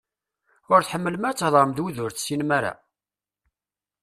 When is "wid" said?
1.81-1.97